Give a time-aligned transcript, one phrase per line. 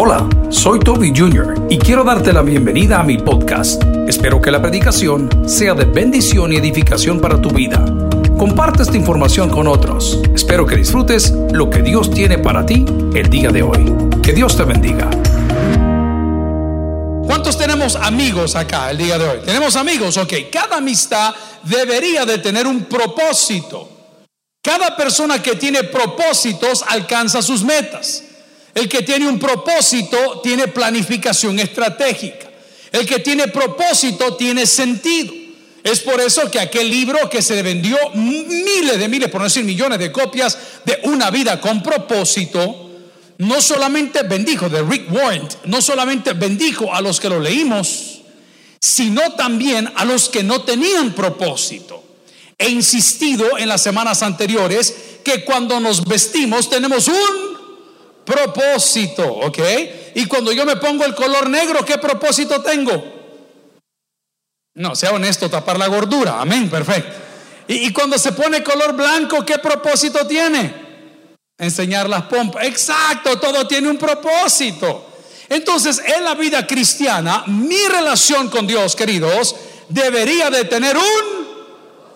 [0.00, 1.66] Hola, soy Toby Jr.
[1.68, 3.82] y quiero darte la bienvenida a mi podcast.
[4.06, 7.84] Espero que la predicación sea de bendición y edificación para tu vida.
[8.38, 10.20] Comparte esta información con otros.
[10.32, 13.92] Espero que disfrutes lo que Dios tiene para ti el día de hoy.
[14.22, 15.10] Que Dios te bendiga.
[17.26, 19.38] ¿Cuántos tenemos amigos acá el día de hoy?
[19.44, 20.16] ¿Tenemos amigos?
[20.16, 21.34] Ok, cada amistad
[21.64, 23.88] debería de tener un propósito.
[24.62, 28.27] Cada persona que tiene propósitos alcanza sus metas.
[28.74, 32.48] El que tiene un propósito tiene planificación estratégica.
[32.92, 35.32] El que tiene propósito tiene sentido.
[35.82, 39.64] Es por eso que aquel libro que se vendió miles de miles, por no decir
[39.64, 42.90] millones de copias de Una vida con propósito,
[43.38, 48.20] no solamente bendijo, de Rick Warren, no solamente bendijo a los que lo leímos,
[48.80, 52.02] sino también a los que no tenían propósito.
[52.58, 57.47] He insistido en las semanas anteriores que cuando nos vestimos tenemos un
[58.28, 59.58] propósito, ¿ok?
[60.14, 63.02] Y cuando yo me pongo el color negro, ¿qué propósito tengo?
[64.74, 67.10] No, sea honesto, tapar la gordura, amén, perfecto.
[67.68, 70.74] Y, cuando se pone color blanco, ¿qué propósito tiene?
[71.58, 72.64] Enseñar las pompas.
[72.64, 75.06] Exacto, todo tiene un propósito.
[75.48, 79.56] Entonces, en la vida cristiana, mi relación con Dios, queridos,
[79.88, 81.48] debería de tener un...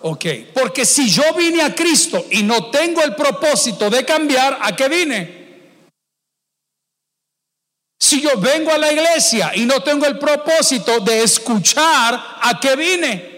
[0.01, 4.75] Ok, porque si yo vine a Cristo y no tengo el propósito de cambiar, ¿a
[4.75, 5.42] qué vine?
[8.03, 12.75] Si yo vengo a la iglesia y no tengo el propósito de escuchar, ¿a qué
[12.75, 13.31] vine?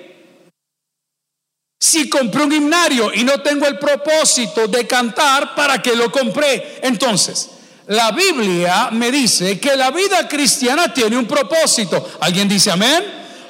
[1.79, 6.79] Si compré un himnario y no tengo el propósito de cantar, ¿para qué lo compré?
[6.81, 7.51] Entonces,
[7.89, 12.13] la Biblia me dice que la vida cristiana tiene un propósito.
[12.21, 13.03] ¿Alguien dice amén?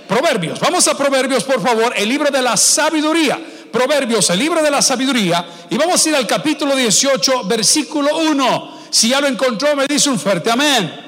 [0.09, 0.59] Proverbios.
[0.59, 3.39] Vamos a Proverbios, por favor, el libro de la sabiduría.
[3.71, 5.45] Proverbios, el libro de la sabiduría.
[5.69, 8.79] Y vamos a ir al capítulo 18, versículo 1.
[8.89, 11.04] Si ya lo encontró, me dice un fuerte amén.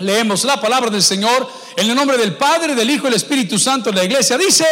[0.00, 3.58] Leemos la palabra del Señor en el nombre del Padre, del Hijo y del Espíritu
[3.58, 3.92] Santo.
[3.92, 4.64] La iglesia dice,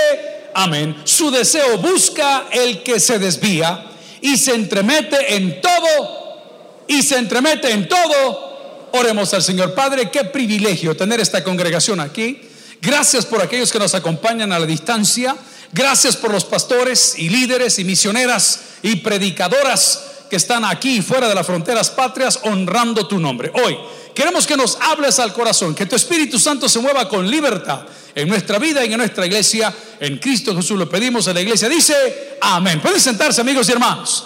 [0.54, 0.96] amén.
[1.04, 3.84] Su deseo busca el que se desvía
[4.20, 8.88] y se entremete en todo, y se entremete en todo.
[8.92, 9.74] Oremos al Señor.
[9.74, 12.40] Padre, qué privilegio tener esta congregación aquí.
[12.80, 15.36] Gracias por aquellos que nos acompañan a la distancia.
[15.72, 21.34] Gracias por los pastores y líderes y misioneras y predicadoras que están aquí fuera de
[21.34, 23.50] las fronteras patrias honrando tu nombre.
[23.64, 23.76] Hoy
[24.18, 27.82] Queremos que nos hables al corazón, que tu Espíritu Santo se mueva con libertad
[28.16, 29.72] en nuestra vida y en nuestra iglesia.
[30.00, 31.68] En Cristo Jesús lo pedimos a la iglesia.
[31.68, 32.80] Dice, amén.
[32.80, 34.24] Pueden sentarse amigos y hermanos.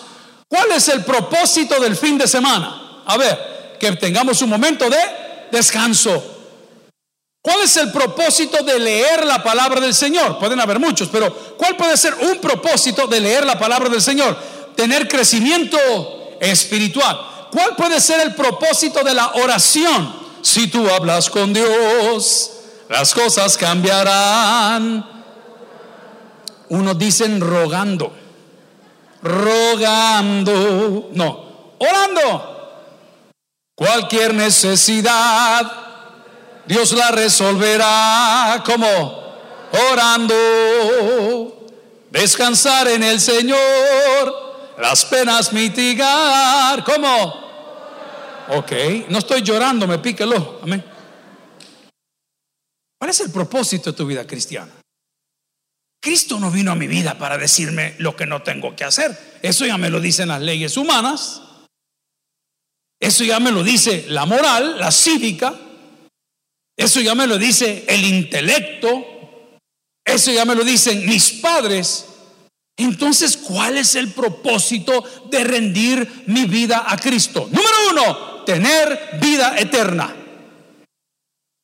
[0.49, 3.03] ¿Cuál es el propósito del fin de semana?
[3.05, 4.97] A ver, que tengamos un momento de
[5.53, 6.39] descanso.
[7.43, 10.39] ¿Cuál es el propósito de leer la palabra del Señor?
[10.39, 14.39] Pueden haber muchos, pero ¿cuál puede ser un propósito de leer la palabra del Señor?
[14.75, 15.77] Tener crecimiento
[16.41, 17.32] espiritual.
[17.53, 20.17] ¿Cuál puede ser el propósito de la oración?
[20.41, 22.51] Si tú hablas con Dios,
[22.89, 25.07] las cosas cambiarán.
[26.71, 28.11] Unos dicen rogando,
[29.23, 32.89] rogando, no, orando.
[33.75, 35.71] Cualquier necesidad,
[36.67, 38.89] Dios la resolverá como
[39.91, 40.35] orando.
[42.11, 44.52] Descansar en el Señor
[44.83, 46.83] las penas mitigar.
[46.83, 47.43] ¿Cómo?
[48.49, 48.73] Ok,
[49.09, 50.59] no estoy llorando, me píquelo.
[50.61, 50.85] Amén.
[52.99, 54.73] ¿Cuál es el propósito de tu vida cristiana?
[56.03, 59.39] Cristo no vino a mi vida para decirme lo que no tengo que hacer.
[59.41, 61.43] Eso ya me lo dicen las leyes humanas.
[63.01, 65.55] Eso ya me lo dice la moral, la cívica.
[66.77, 69.07] Eso ya me lo dice el intelecto.
[70.05, 72.12] Eso ya me lo dicen mis padres.
[72.77, 77.49] Entonces, ¿cuál es el propósito de rendir mi vida a Cristo?
[77.51, 80.15] Número uno, tener vida eterna.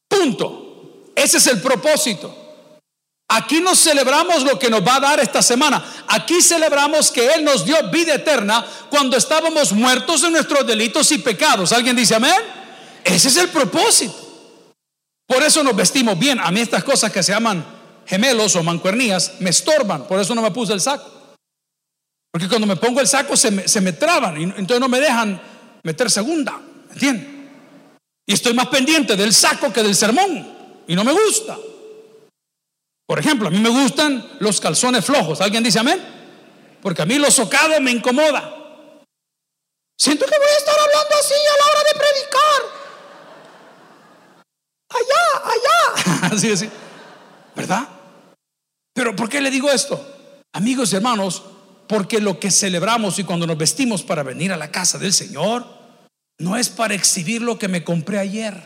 [0.08, 1.12] Punto.
[1.14, 2.34] Ese es el propósito.
[3.30, 5.84] Aquí nos celebramos lo que nos va a dar esta semana.
[6.08, 11.18] Aquí celebramos que Él nos dio vida eterna cuando estábamos muertos en nuestros delitos y
[11.18, 11.72] pecados.
[11.72, 12.40] ¿Alguien dice amén?
[13.04, 14.14] Ese es el propósito.
[15.26, 16.40] Por eso nos vestimos bien.
[16.40, 17.77] A mí estas cosas que se llaman
[18.08, 21.08] gemelos o mancuernías me estorban, por eso no me puse el saco.
[22.32, 25.00] Porque cuando me pongo el saco se me, se me traban y entonces no me
[25.00, 25.40] dejan
[25.82, 26.60] meter segunda,
[26.90, 27.26] ¿entiendes?
[28.26, 31.56] Y estoy más pendiente del saco que del sermón y no me gusta.
[33.06, 35.40] Por ejemplo, a mí me gustan los calzones flojos.
[35.40, 35.98] ¿Alguien dice amén?
[36.82, 38.54] Porque a mí los socados me incomoda.
[39.98, 42.88] Siento que voy a estar hablando así a la hora de predicar.
[44.90, 46.28] Allá, allá.
[46.34, 46.70] Así, así.
[47.54, 47.88] ¿Verdad?
[48.98, 50.04] Pero ¿por qué le digo esto?
[50.54, 51.44] Amigos y hermanos,
[51.86, 55.64] porque lo que celebramos y cuando nos vestimos para venir a la casa del Señor,
[56.38, 58.60] no es para exhibir lo que me compré ayer.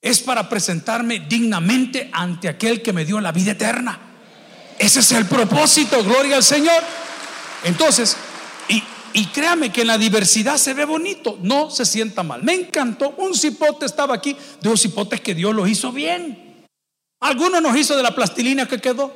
[0.00, 4.00] Es para presentarme dignamente ante aquel que me dio la vida eterna.
[4.78, 6.82] Ese es el propósito, gloria al Señor.
[7.64, 8.16] Entonces,
[9.12, 12.42] y, créame que en la diversidad se ve bonito, no se sienta mal.
[12.42, 16.41] Me encantó, un cipote estaba aquí, de los cipotes que Dios los hizo bien.
[17.22, 19.12] Algunos nos hizo de la plastilina que quedó.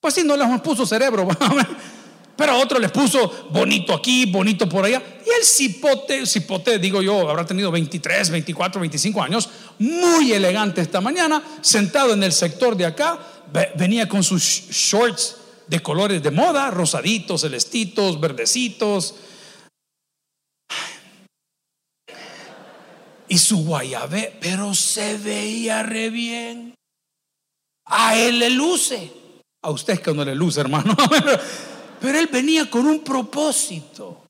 [0.00, 1.28] Pues sí, no les puso cerebro.
[2.36, 5.00] Pero a otro les puso bonito aquí, bonito por allá.
[5.24, 9.48] Y el cipote, cipote, digo yo, habrá tenido 23, 24, 25 años,
[9.78, 13.18] muy elegante esta mañana, sentado en el sector de acá,
[13.76, 15.36] venía con sus shorts
[15.68, 19.14] de colores de moda, rosaditos, celestitos, verdecitos.
[23.32, 26.74] Y su guayabé, pero se veía re bien.
[27.86, 29.10] A él le luce.
[29.62, 30.94] A usted es que no le luce, hermano.
[32.00, 34.26] Pero él venía con un propósito.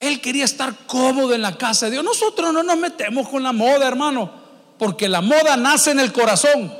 [0.00, 2.04] Él quería estar cómodo en la casa de Dios.
[2.04, 4.32] Nosotros no nos metemos con la moda, hermano,
[4.78, 6.72] porque la moda nace en el corazón.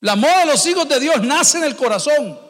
[0.00, 2.40] La moda de los hijos de Dios nace en el corazón.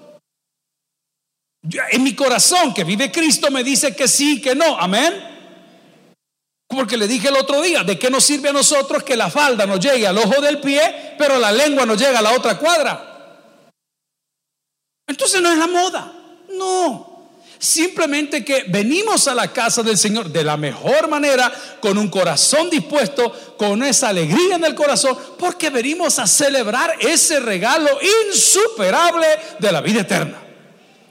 [1.90, 4.78] En mi corazón que vive Cristo me dice que sí, que no.
[4.78, 5.33] Amén.
[6.75, 9.67] Porque le dije el otro día, ¿de qué nos sirve a nosotros que la falda
[9.67, 13.71] nos llegue al ojo del pie, pero la lengua nos llega a la otra cuadra?
[15.06, 16.12] Entonces no es la moda,
[16.56, 17.15] no.
[17.59, 22.69] Simplemente que venimos a la casa del Señor de la mejor manera, con un corazón
[22.69, 27.88] dispuesto, con esa alegría en el corazón, porque venimos a celebrar ese regalo
[28.32, 29.27] insuperable
[29.61, 30.43] de la vida eterna.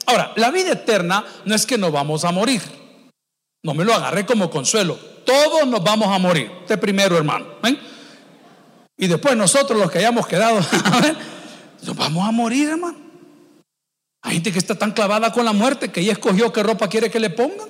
[0.06, 2.83] Ahora, la vida eterna no es que no vamos a morir.
[3.64, 4.94] No me lo agarré como consuelo.
[5.24, 6.50] Todos nos vamos a morir.
[6.60, 7.46] Este primero, hermano.
[8.96, 10.60] Y después nosotros los que hayamos quedado,
[11.82, 12.98] nos vamos a morir, hermano.
[14.22, 17.10] Hay gente que está tan clavada con la muerte que ya escogió qué ropa quiere
[17.10, 17.68] que le pongan.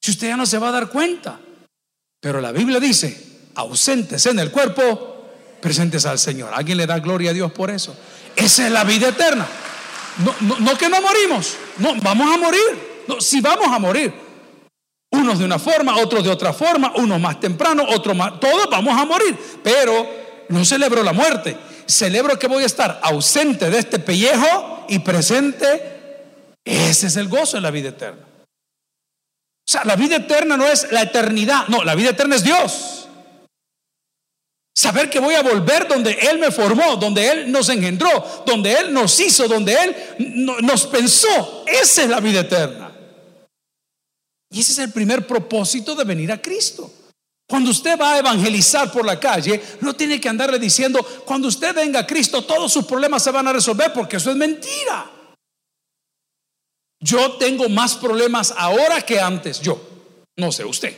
[0.00, 1.40] Si usted ya no se va a dar cuenta.
[2.20, 5.26] Pero la Biblia dice, ausentes en el cuerpo,
[5.60, 6.52] presentes al Señor.
[6.54, 7.96] ¿Alguien le da gloria a Dios por eso?
[8.36, 9.46] Esa es la vida eterna.
[10.18, 13.04] No, no, que no morimos, no, vamos a morir.
[13.08, 14.29] No, si vamos a morir.
[15.12, 18.98] Unos de una forma, otros de otra forma, unos más temprano, otros más, todos vamos
[18.98, 19.36] a morir.
[19.62, 20.08] Pero
[20.48, 25.98] no celebro la muerte, celebro que voy a estar ausente de este pellejo y presente.
[26.64, 28.24] Ese es el gozo de la vida eterna.
[29.70, 33.08] O sea, la vida eterna no es la eternidad, no, la vida eterna es Dios.
[34.74, 38.92] Saber que voy a volver donde Él me formó, donde Él nos engendró, donde Él
[38.92, 39.96] nos hizo, donde Él
[40.62, 41.64] nos pensó.
[41.66, 42.89] Esa es la vida eterna.
[44.50, 46.92] Y ese es el primer propósito de venir a Cristo.
[47.48, 51.74] Cuando usted va a evangelizar por la calle, no tiene que andarle diciendo, cuando usted
[51.74, 55.10] venga a Cristo, todos sus problemas se van a resolver, porque eso es mentira.
[57.00, 59.80] Yo tengo más problemas ahora que antes, yo.
[60.36, 60.96] No sé usted.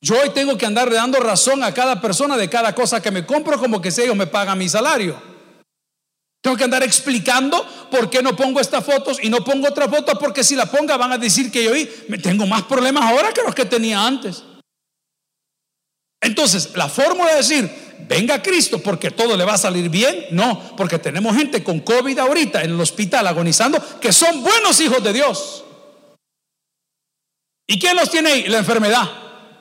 [0.00, 3.26] Yo hoy tengo que andarle dando razón a cada persona de cada cosa que me
[3.26, 5.35] compro, como que si ellos me pagan mi salario.
[6.46, 10.16] Tengo que andar explicando por qué no pongo estas fotos y no pongo otra foto,
[10.16, 11.72] porque si la ponga van a decir que yo
[12.06, 14.44] me tengo más problemas ahora que los que tenía antes.
[16.20, 17.68] Entonces, la fórmula de decir,
[18.08, 22.16] venga Cristo porque todo le va a salir bien, no, porque tenemos gente con COVID
[22.16, 25.64] ahorita en el hospital agonizando que son buenos hijos de Dios.
[27.66, 28.44] ¿Y quién los tiene ahí?
[28.46, 29.10] La enfermedad.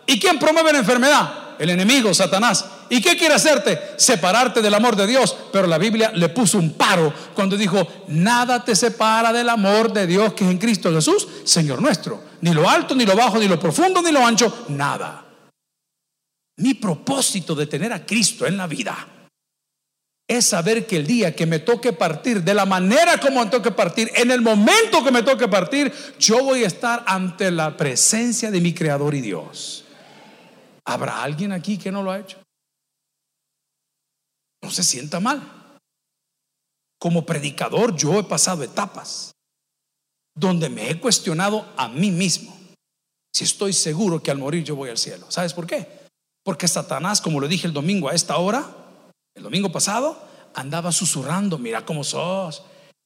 [0.06, 1.56] ¿Y quién promueve la enfermedad?
[1.58, 2.63] El enemigo, Satanás.
[2.89, 3.80] ¿Y qué quiere hacerte?
[3.98, 5.36] Separarte del amor de Dios.
[5.51, 10.08] Pero la Biblia le puso un paro cuando dijo, nada te separa del amor de
[10.08, 12.22] Dios que es en Cristo Jesús, Señor nuestro.
[12.42, 15.25] Ni lo alto, ni lo bajo, ni lo profundo, ni lo ancho, nada.
[16.58, 18.96] Mi propósito de tener a Cristo en la vida
[20.27, 23.72] es saber que el día que me toque partir, de la manera como me toque
[23.72, 28.50] partir, en el momento que me toque partir, yo voy a estar ante la presencia
[28.50, 29.86] de mi Creador y Dios.
[30.86, 32.45] ¿Habrá alguien aquí que no lo ha hecho?
[34.66, 35.78] No se sienta mal.
[37.00, 39.32] Como predicador yo he pasado etapas
[40.36, 42.58] donde me he cuestionado a mí mismo
[43.32, 45.28] si estoy seguro que al morir yo voy al cielo.
[45.30, 46.08] ¿Sabes por qué?
[46.44, 48.66] Porque Satanás, como lo dije el domingo a esta hora,
[49.36, 50.20] el domingo pasado,
[50.56, 52.64] andaba susurrando, mira cómo sos,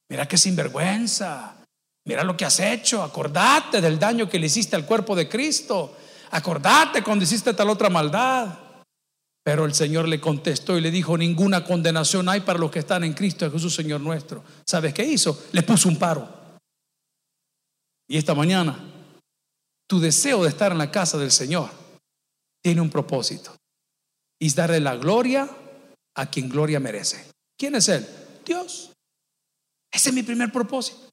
[0.08, 1.56] mira qué sinvergüenza,
[2.06, 5.94] mira lo que has hecho, acordate del daño que le hiciste al cuerpo de Cristo,
[6.30, 8.69] acordate cuando hiciste tal otra maldad.
[9.42, 13.04] Pero el Señor le contestó y le dijo, ninguna condenación hay para los que están
[13.04, 14.44] en Cristo Jesús Señor nuestro.
[14.66, 15.46] ¿Sabes qué hizo?
[15.52, 16.28] Le puso un paro.
[18.06, 18.78] Y esta mañana,
[19.86, 21.70] tu deseo de estar en la casa del Señor
[22.62, 23.56] tiene un propósito.
[24.38, 25.48] Es darle la gloria
[26.14, 27.30] a quien gloria merece.
[27.56, 28.06] ¿Quién es Él?
[28.44, 28.92] Dios.
[29.90, 31.09] Ese es mi primer propósito.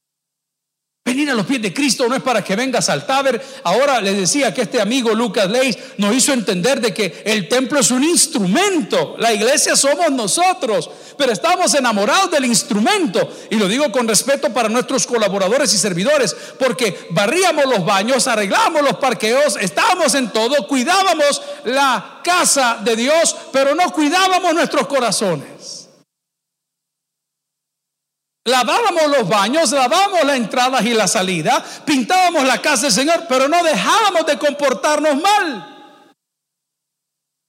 [1.08, 3.42] Venir a los pies de Cristo no es para que vengas al taber.
[3.64, 7.80] Ahora les decía que este amigo Lucas Leis nos hizo entender de que el templo
[7.80, 9.16] es un instrumento.
[9.18, 13.26] La iglesia somos nosotros, pero estamos enamorados del instrumento.
[13.48, 18.82] Y lo digo con respeto para nuestros colaboradores y servidores, porque barríamos los baños, arreglábamos
[18.82, 25.77] los parqueos, estábamos en todo, cuidábamos la casa de Dios, pero no cuidábamos nuestros corazones.
[28.48, 33.46] Lavábamos los baños, lavábamos las entradas y la salida, pintábamos la casa del Señor, pero
[33.46, 35.74] no dejábamos de comportarnos mal.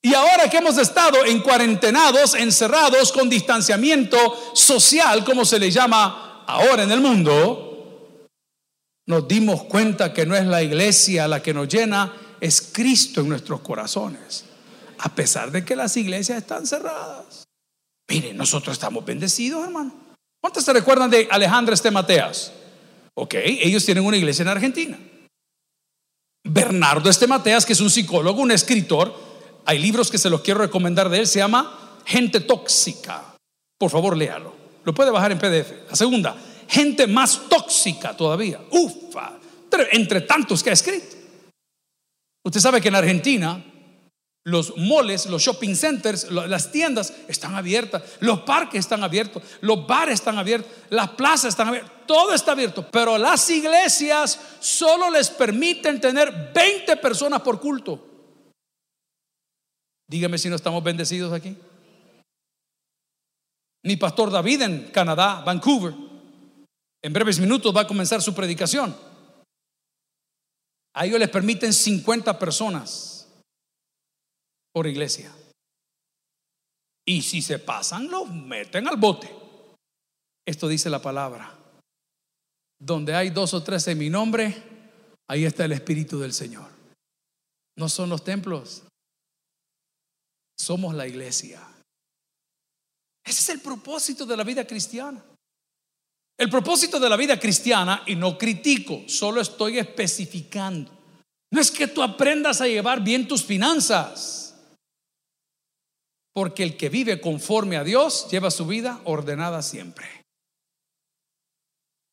[0.02, 4.18] Y ahora que hemos estado en cuarentenados, encerrados, con distanciamiento
[4.54, 8.28] social, como se le llama ahora en el mundo,
[9.06, 13.30] nos dimos cuenta que no es la iglesia la que nos llena, es Cristo en
[13.30, 14.44] nuestros corazones.
[14.98, 17.48] A pesar de que las iglesias están cerradas.
[18.10, 20.09] Miren, nosotros estamos bendecidos, hermano.
[20.42, 22.54] ¿Cuántos se recuerdan de Alejandro Estemateas?
[23.14, 24.98] Ok, ellos tienen una iglesia en Argentina.
[26.44, 29.14] Bernardo Estemateas, que es un psicólogo, un escritor,
[29.66, 33.36] hay libros que se los quiero recomendar de él, se llama Gente Tóxica.
[33.78, 34.54] Por favor, léalo.
[34.86, 35.90] Lo puede bajar en PDF.
[35.90, 36.36] La segunda,
[36.70, 38.62] Gente más tóxica todavía.
[38.70, 39.40] Ufa,
[39.92, 41.18] entre tantos que ha escrito.
[42.46, 43.66] Usted sabe que en Argentina
[44.46, 50.16] los moles, los shopping centers, las tiendas están abiertas, los parques están abiertos, los bares
[50.16, 56.00] están abiertos, las plazas están abiertas, todo está abierto, pero las iglesias solo les permiten
[56.00, 58.06] tener 20 personas por culto.
[60.08, 61.56] Dígame si no estamos bendecidos aquí.
[63.84, 65.94] Mi pastor David en Canadá, Vancouver,
[67.02, 68.96] en breves minutos va a comenzar su predicación.
[70.94, 73.09] A ellos les permiten 50 personas
[74.80, 75.30] por iglesia.
[77.06, 79.30] Y si se pasan, los meten al bote.
[80.48, 81.54] Esto dice la palabra.
[82.80, 84.56] Donde hay dos o tres en mi nombre,
[85.28, 86.72] ahí está el Espíritu del Señor.
[87.78, 88.84] No son los templos,
[90.58, 91.62] somos la iglesia.
[93.22, 95.22] Ese es el propósito de la vida cristiana.
[96.38, 100.90] El propósito de la vida cristiana, y no critico, solo estoy especificando,
[101.52, 104.49] no es que tú aprendas a llevar bien tus finanzas.
[106.34, 110.20] Porque el que vive conforme a Dios lleva su vida ordenada siempre.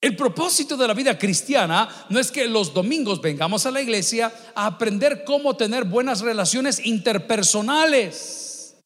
[0.00, 4.32] El propósito de la vida cristiana no es que los domingos vengamos a la iglesia
[4.54, 8.76] a aprender cómo tener buenas relaciones interpersonales.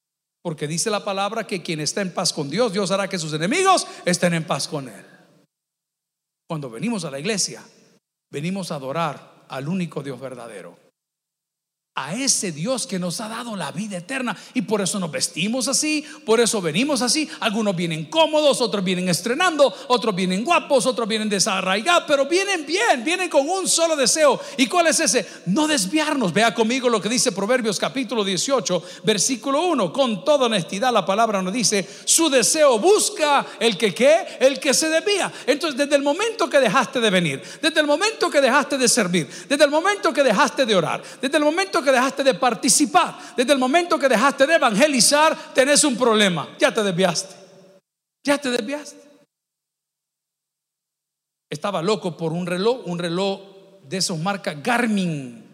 [0.42, 3.32] Porque dice la palabra que quien está en paz con Dios, Dios hará que sus
[3.34, 5.04] enemigos estén en paz con Él.
[6.48, 7.62] Cuando venimos a la iglesia,
[8.30, 10.89] venimos a adorar al único Dios verdadero
[12.04, 14.36] a ese Dios que nos ha dado la vida eterna.
[14.54, 17.28] Y por eso nos vestimos así, por eso venimos así.
[17.40, 23.04] Algunos vienen cómodos, otros vienen estrenando, otros vienen guapos, otros vienen desarraigados, pero vienen bien,
[23.04, 24.40] vienen con un solo deseo.
[24.56, 25.26] ¿Y cuál es ese?
[25.46, 26.32] No desviarnos.
[26.32, 29.92] Vea conmigo lo que dice Proverbios capítulo 18, versículo 1.
[29.92, 34.72] Con toda honestidad la palabra nos dice, su deseo busca el que qué, el que
[34.74, 35.30] se desvía.
[35.46, 39.28] Entonces, desde el momento que dejaste de venir, desde el momento que dejaste de servir,
[39.48, 43.52] desde el momento que dejaste de orar, desde el momento que dejaste de participar, desde
[43.52, 46.48] el momento que dejaste de evangelizar, tenés un problema.
[46.58, 47.34] Ya te desviaste.
[48.24, 49.00] Ya te desviaste.
[51.50, 53.40] Estaba loco por un reloj, un reloj
[53.82, 55.44] de esos marcas Garmin,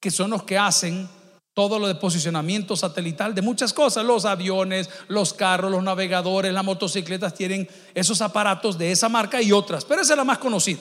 [0.00, 1.08] que son los que hacen
[1.54, 4.04] todo lo de posicionamiento satelital de muchas cosas.
[4.04, 9.52] Los aviones, los carros, los navegadores, las motocicletas tienen esos aparatos de esa marca y
[9.52, 10.80] otras, pero esa es la más conocida.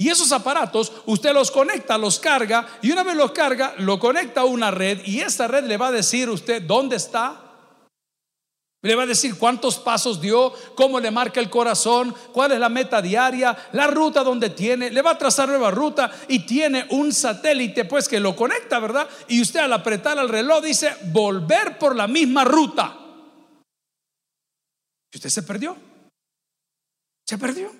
[0.00, 4.42] Y esos aparatos usted los conecta, los carga y una vez los carga, lo conecta
[4.42, 7.44] a una red y esa red le va a decir usted dónde está.
[8.80, 12.68] Le va a decir cuántos pasos dio, cómo le marca el corazón, cuál es la
[12.68, 17.12] meta diaria, la ruta donde tiene, le va a trazar nueva ruta y tiene un
[17.12, 19.08] satélite pues que lo conecta, ¿verdad?
[19.26, 22.96] Y usted al apretar el reloj dice volver por la misma ruta.
[25.12, 25.76] Y usted se perdió.
[27.26, 27.74] Se perdió.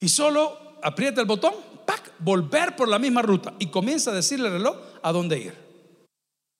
[0.00, 1.54] Y solo aprieta el botón,
[1.86, 2.12] ¡pac!
[2.18, 5.54] volver por la misma ruta y comienza a decirle al reloj a dónde ir.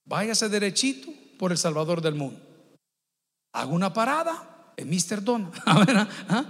[0.04, 2.40] Váyase derechito por el Salvador del mundo.
[3.52, 5.22] Haga una parada en Mr.
[5.22, 5.50] Don.
[5.66, 6.44] ¿ah?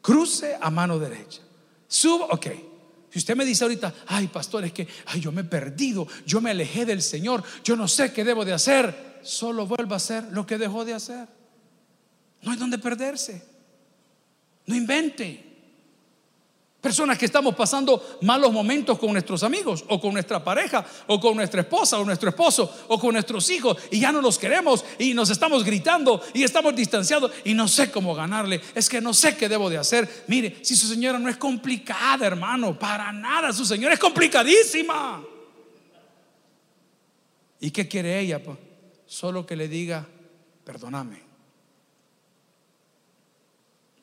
[0.00, 1.40] Cruce a mano derecha.
[1.86, 2.46] Suba, ok.
[3.10, 6.40] Si usted me dice ahorita, ay pastor, es que ay, yo me he perdido, yo
[6.40, 10.24] me alejé del Señor, yo no sé qué debo de hacer, solo vuelva a hacer
[10.32, 11.28] lo que dejó de hacer.
[12.42, 13.46] No hay donde perderse.
[14.66, 15.53] No invente.
[16.84, 21.34] Personas que estamos pasando malos momentos con nuestros amigos o con nuestra pareja o con
[21.34, 25.14] nuestra esposa o nuestro esposo o con nuestros hijos y ya no los queremos y
[25.14, 28.60] nos estamos gritando y estamos distanciados y no sé cómo ganarle.
[28.74, 30.24] Es que no sé qué debo de hacer.
[30.26, 33.54] Mire, si su señora no es complicada, hermano, para nada.
[33.54, 35.24] Su señora es complicadísima.
[37.60, 38.42] ¿Y qué quiere ella?
[39.06, 40.06] Solo que le diga,
[40.66, 41.22] perdóname.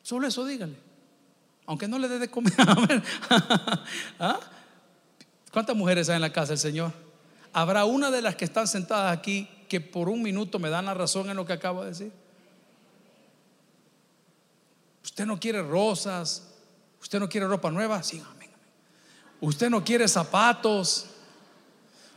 [0.02, 0.81] Solo eso dígale
[1.66, 2.52] aunque no le dé de comer.
[4.18, 4.40] ¿Ah?
[5.52, 6.92] ¿Cuántas mujeres hay en la casa del Señor?
[7.52, 10.94] ¿Habrá una de las que están sentadas aquí que por un minuto me dan la
[10.94, 12.12] razón en lo que acabo de decir?
[15.04, 16.48] Usted no quiere rosas,
[17.00, 18.50] usted no quiere ropa nueva, sí, amén.
[19.40, 21.06] Usted no quiere zapatos,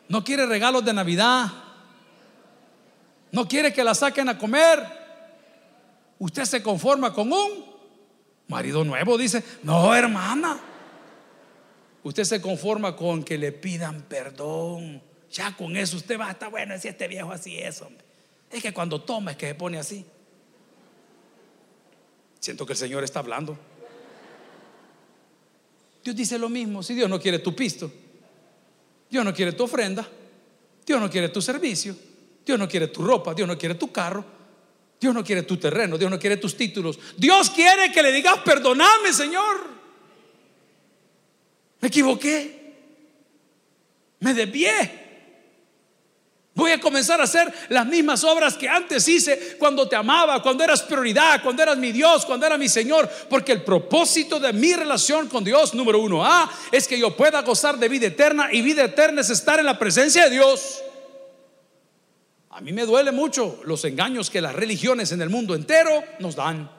[0.08, 1.48] no quiere regalos de Navidad,
[3.32, 5.04] no quiere que la saquen a comer.
[6.20, 7.75] Usted se conforma con un
[8.48, 10.60] Marido nuevo dice, no hermana.
[12.04, 15.02] Usted se conforma con que le pidan perdón.
[15.32, 18.06] Ya con eso usted va a estar bueno si este viejo así es, hombre.
[18.52, 20.06] Es que cuando toma es que se pone así.
[22.40, 23.58] Siento que el Señor está hablando.
[26.04, 26.84] Dios dice lo mismo.
[26.84, 27.92] Si Dios no quiere tu pisto,
[29.10, 30.08] Dios no quiere tu ofrenda,
[30.86, 31.96] Dios no quiere tu servicio,
[32.46, 34.24] Dios no quiere tu ropa, Dios no quiere tu carro,
[35.00, 36.98] Dios no quiere tu terreno, Dios no quiere tus títulos.
[37.18, 39.76] Dios quiere que le digas, perdoname, Señor.
[41.82, 42.66] Me equivoqué.
[44.20, 45.06] Me desvié.
[46.56, 50.64] Voy a comenzar a hacer las mismas obras que antes hice cuando te amaba, cuando
[50.64, 53.10] eras prioridad, cuando eras mi Dios, cuando era mi Señor.
[53.30, 57.42] Porque el propósito de mi relación con Dios, número uno A, es que yo pueda
[57.42, 60.82] gozar de vida eterna y vida eterna es estar en la presencia de Dios.
[62.56, 66.38] A mí me duele mucho los engaños que las religiones en el mundo entero nos
[66.38, 66.72] dan.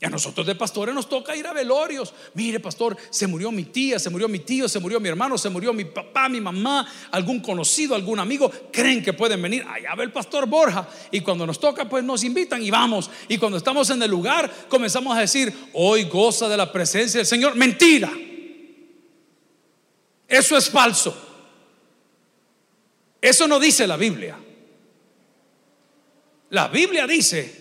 [0.00, 2.12] Y a nosotros de pastores nos toca ir a velorios.
[2.34, 5.50] Mire, pastor, se murió mi tía, se murió mi tío, se murió mi hermano, se
[5.50, 8.50] murió mi papá, mi mamá, algún conocido, algún amigo.
[8.72, 9.64] Creen que pueden venir.
[9.68, 10.88] Allá ve el pastor Borja.
[11.12, 13.08] Y cuando nos toca, pues nos invitan y vamos.
[13.28, 17.26] Y cuando estamos en el lugar, comenzamos a decir, hoy goza de la presencia del
[17.26, 17.54] Señor.
[17.54, 18.10] Mentira.
[20.26, 21.29] Eso es falso.
[23.20, 24.38] Eso no dice la Biblia.
[26.50, 27.60] La Biblia dice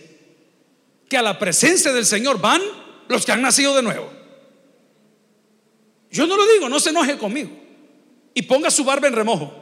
[1.08, 2.62] que a la presencia del Señor van
[3.08, 4.10] los que han nacido de nuevo.
[6.12, 7.50] Yo no lo digo, no se enoje conmigo.
[8.34, 9.54] Y ponga su barba en remojo,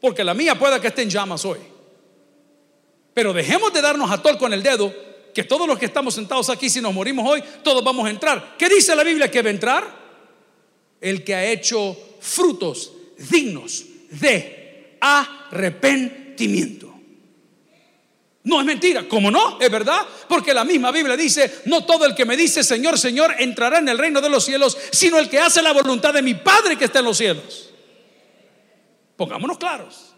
[0.00, 1.58] porque la mía pueda que esté en llamas hoy.
[3.12, 4.94] Pero dejemos de darnos a tol con el dedo,
[5.34, 8.56] que todos los que estamos sentados aquí, si nos morimos hoy, todos vamos a entrar.
[8.58, 10.06] ¿Qué dice la Biblia que va a entrar?
[11.00, 12.92] El que ha hecho frutos
[13.30, 14.55] dignos de
[15.00, 16.86] arrepentimiento.
[18.46, 19.60] No es mentira, ¿cómo no?
[19.60, 23.34] Es verdad, porque la misma Biblia dice, no todo el que me dice Señor, Señor
[23.40, 26.34] entrará en el reino de los cielos, sino el que hace la voluntad de mi
[26.34, 27.70] Padre que está en los cielos.
[29.16, 30.14] Pongámonos claros.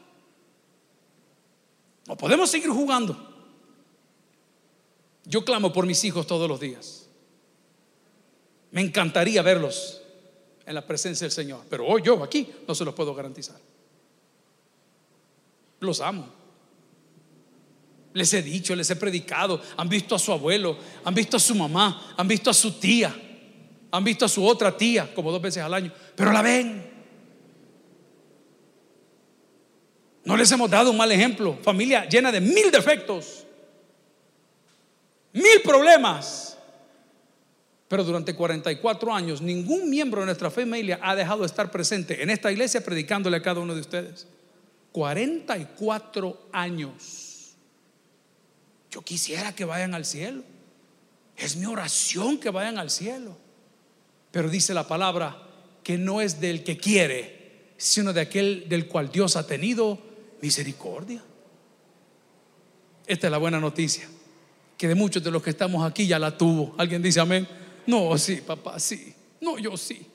[2.07, 3.17] No podemos seguir jugando.
[5.25, 7.09] Yo clamo por mis hijos todos los días.
[8.71, 10.03] Me encantaría verlos
[10.67, 13.59] en la presencia del Señor, pero hoy yo aquí no se los puedo garantizar.
[15.81, 16.39] Los amo.
[18.15, 19.61] Les he dicho, les he predicado.
[19.77, 23.15] Han visto a su abuelo, han visto a su mamá, han visto a su tía,
[23.91, 26.89] han visto a su otra tía, como dos veces al año, pero la ven.
[30.25, 31.59] No les hemos dado un mal ejemplo.
[31.63, 33.47] Familia llena de mil defectos,
[35.33, 36.57] mil problemas.
[37.89, 42.29] Pero durante 44 años ningún miembro de nuestra familia ha dejado de estar presente en
[42.29, 44.27] esta iglesia predicándole a cada uno de ustedes.
[44.93, 47.55] 44 años.
[48.91, 50.43] Yo quisiera que vayan al cielo.
[51.37, 53.37] Es mi oración que vayan al cielo.
[54.31, 55.37] Pero dice la palabra
[55.83, 59.99] que no es del que quiere, sino de aquel del cual Dios ha tenido
[60.43, 61.23] misericordia.
[63.07, 64.07] Esta es la buena noticia,
[64.77, 66.75] que de muchos de los que estamos aquí ya la tuvo.
[66.77, 67.49] ¿Alguien dice amén?
[67.87, 69.15] No, sí, papá, sí.
[69.41, 70.07] No, yo sí.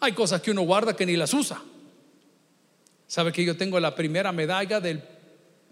[0.00, 1.62] Hay cosas que uno guarda que ni las usa.
[3.12, 5.02] ¿Sabe que yo tengo la primera medalla del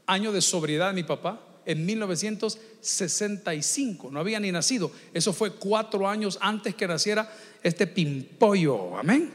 [0.05, 1.41] año de sobriedad de mi papá?
[1.65, 4.93] En 1965, no había ni nacido.
[5.15, 8.99] Eso fue cuatro años antes que naciera este pimpollo.
[8.99, 9.31] Amén.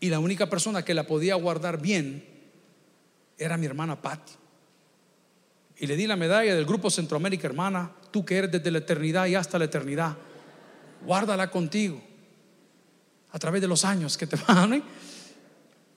[0.00, 2.24] Y la única persona que la podía guardar bien
[3.36, 4.32] era mi hermana Patti.
[5.76, 9.26] Y le di la medalla del Grupo Centroamérica, hermana, tú que eres desde la eternidad
[9.26, 10.16] y hasta la eternidad,
[11.04, 12.00] guárdala contigo
[13.30, 14.82] a través de los años que te van.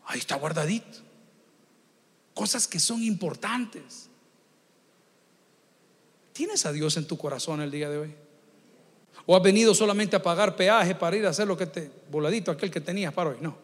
[0.05, 0.99] Ahí está guardadito.
[2.33, 4.09] Cosas que son importantes.
[6.33, 8.15] ¿Tienes a Dios en tu corazón el día de hoy?
[9.25, 12.51] ¿O has venido solamente a pagar peaje para ir a hacer lo que te, voladito
[12.51, 13.37] aquel que tenías para hoy?
[13.41, 13.55] No.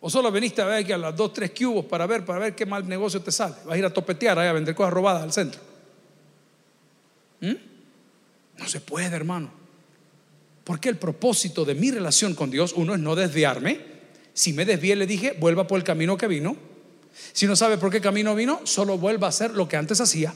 [0.00, 2.56] ¿O solo veniste a ver aquí a las dos, tres cubos para ver, para ver
[2.56, 3.54] qué mal negocio te sale?
[3.64, 5.60] Vas a ir a topetear a vender cosas robadas al centro.
[7.40, 7.54] ¿Mm?
[8.58, 9.50] No se puede, hermano.
[10.64, 13.91] Porque el propósito de mi relación con Dios, uno es no desviarme.
[14.34, 16.56] Si me desvié, le dije, vuelva por el camino que vino.
[17.32, 20.34] Si no sabe por qué camino vino, solo vuelva a hacer lo que antes hacía.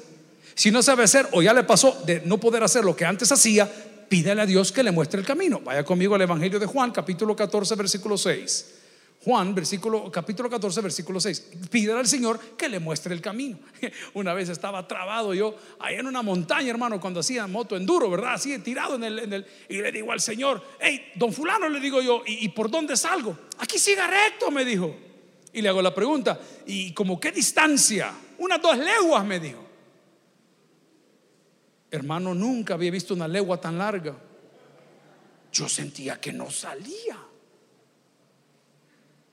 [0.54, 3.30] Si no sabe hacer o ya le pasó de no poder hacer lo que antes
[3.32, 3.70] hacía,
[4.09, 5.61] pídele a Dios que le muestre el camino.
[5.61, 8.66] Vaya conmigo al Evangelio de Juan, capítulo 14, versículo 6.
[9.26, 9.56] Juan,
[10.12, 11.46] capítulo 14, versículo 6.
[11.68, 13.58] Pídele al Señor que le muestre el camino.
[14.14, 18.34] Una vez estaba trabado yo ahí en una montaña, hermano, cuando hacía moto enduro, ¿verdad?
[18.34, 22.22] Así tirado en el, y le digo al Señor, hey, don fulano, le digo yo,
[22.24, 23.36] ¿y, y por dónde salgo?
[23.58, 24.94] Aquí siga recto, me dijo.
[25.52, 28.12] Y le hago la pregunta, ¿y como qué distancia?
[28.38, 29.66] Unas dos leguas, me dijo.
[31.90, 34.14] Hermano, nunca había visto una legua tan larga.
[35.50, 37.18] Yo sentía que no salía.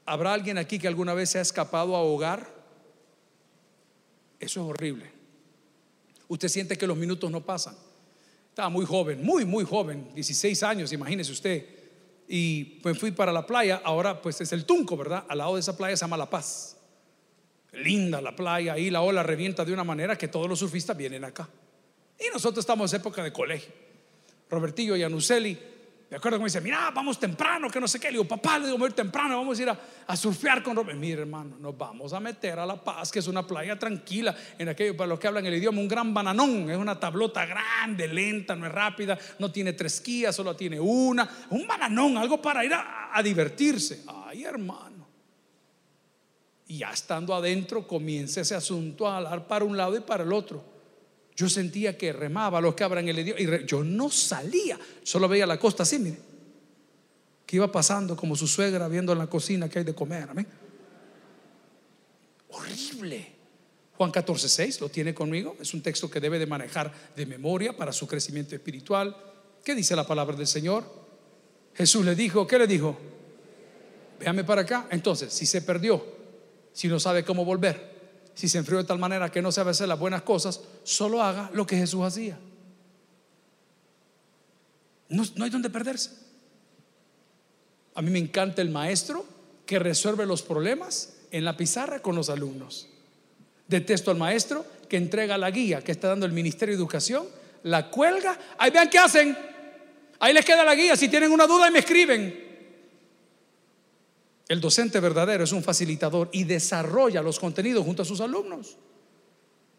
[0.05, 2.47] ¿Habrá alguien aquí que alguna vez se ha escapado a ahogar?
[4.39, 5.09] Eso es horrible.
[6.27, 7.75] Usted siente que los minutos no pasan.
[8.49, 11.65] Estaba muy joven, muy, muy joven, 16 años, imagínese usted.
[12.27, 15.25] Y pues fui para la playa, ahora pues es el Tunco, ¿verdad?
[15.27, 16.77] Al lado de esa playa se llama La Paz.
[17.71, 21.23] Linda la playa, ahí la ola revienta de una manera que todos los surfistas vienen
[21.23, 21.49] acá.
[22.19, 23.73] Y nosotros estamos en época de colegio.
[24.49, 25.57] Robertillo y Anuceli,
[26.13, 28.09] me acuerdo me dice, mira, vamos temprano, que no sé qué.
[28.09, 29.69] Le digo, papá, le digo, voy a ir temprano, vamos a ir
[30.05, 30.95] a, surfear con Robert.
[30.95, 34.69] Mira, hermano, nos vamos a meter a La Paz, que es una playa tranquila, en
[34.69, 36.69] aquello, para los que hablan el idioma, un gran bananón.
[36.69, 41.27] Es una tablota grande, lenta, no es rápida, no tiene tres quillas, solo tiene una.
[41.49, 44.03] Un bananón, algo para ir a divertirse.
[44.05, 45.07] Ay, hermano.
[46.67, 50.31] Y ya estando adentro, comienza ese asunto a hablar para un lado y para el
[50.31, 50.72] otro.
[51.35, 55.47] Yo sentía que remaba los que abran el idioma y yo no salía, solo veía
[55.47, 56.19] la costa así, mire,
[57.45, 60.29] que iba pasando como su suegra viendo en la cocina que hay de comer.
[60.29, 60.47] Amén.
[62.49, 63.33] Horrible.
[63.95, 67.75] Juan 14, 6, lo tiene conmigo, es un texto que debe de manejar de memoria
[67.75, 69.15] para su crecimiento espiritual.
[69.63, 70.83] ¿Qué dice la palabra del Señor?
[71.75, 72.97] Jesús le dijo, ¿qué le dijo?
[74.19, 74.87] Véame para acá.
[74.89, 76.03] Entonces, si se perdió,
[76.71, 77.92] si no sabe cómo volver,
[78.33, 81.49] si se enfrió de tal manera que no sabe hacer las buenas cosas, solo haga
[81.53, 82.37] lo que Jesús hacía.
[85.09, 86.11] No, hay donde perderse.
[87.95, 89.25] A mí me encanta el maestro
[89.65, 92.87] que resuelve los problemas en la pizarra con los alumnos.
[93.67, 97.27] Detesto al maestro que entrega la guía que está dando el Ministerio de Educación,
[97.63, 98.37] la cuelga.
[98.57, 99.37] Ahí vean qué hacen.
[100.19, 100.95] Ahí les queda la guía.
[100.95, 102.52] Si tienen una duda, me escriben.
[104.47, 108.77] El docente verdadero es un facilitador y desarrolla los contenidos junto a sus alumnos.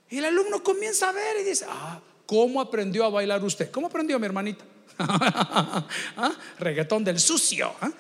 [0.08, 3.70] Y el alumno comienza a ver y dice, ah, ¿cómo aprendió a bailar usted?
[3.70, 4.64] ¿Cómo aprendió mi hermanita?
[4.98, 6.32] ¿Ah?
[6.58, 7.74] Reggaetón del sucio.
[7.80, 7.90] ¿ah?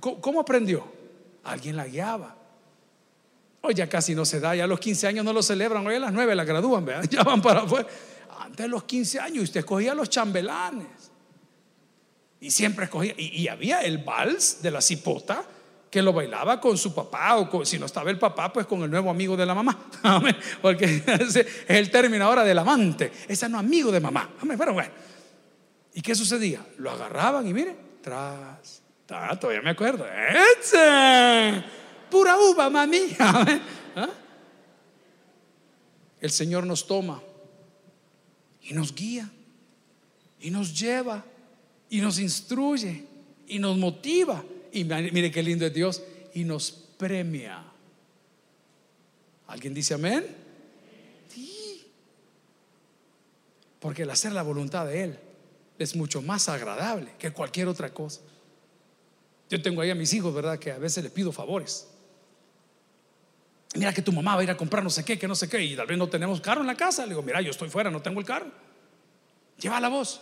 [0.00, 0.84] ¿Cómo aprendió?
[1.44, 2.36] Alguien la guiaba.
[3.62, 5.94] Hoy ya casi no se da, ya a los 15 años no lo celebran, hoy
[5.96, 7.86] a las 9 la gradúan, ya van para afuera.
[8.38, 11.10] Antes de los 15 años usted escogía los chambelanes.
[12.40, 15.44] Y siempre escogía, y había el vals de la cipota
[15.90, 18.90] que lo bailaba con su papá o si no estaba el papá, pues con el
[18.90, 19.76] nuevo amigo de la mamá.
[20.62, 23.10] Porque es el término ahora del amante.
[23.26, 24.30] Ese no amigo de mamá.
[24.56, 24.90] Pero bueno.
[25.92, 26.64] ¿Y qué sucedía?
[26.78, 30.06] Lo agarraban y mire, tras, todavía me acuerdo.
[32.08, 33.08] Pura uva, mami.
[33.18, 34.08] ¿Ah?
[36.20, 37.20] El Señor nos toma
[38.62, 39.28] y nos guía
[40.38, 41.24] y nos lleva
[41.88, 43.04] y nos instruye
[43.48, 46.02] y nos motiva y mire qué lindo es Dios,
[46.34, 47.64] y nos premia.
[49.46, 50.24] ¿Alguien dice amén?
[53.80, 55.18] Porque el hacer la voluntad de Él
[55.78, 58.20] es mucho más agradable que cualquier otra cosa.
[59.48, 60.58] Yo tengo ahí a mis hijos, ¿verdad?
[60.58, 61.88] Que a veces les pido favores.
[63.74, 65.48] Mira que tu mamá va a ir a comprar no sé qué, que no sé
[65.48, 67.04] qué, y tal vez no tenemos carro en la casa.
[67.04, 68.50] Le digo, mira, yo estoy fuera, no tengo el carro.
[69.58, 70.20] Lleva la voz.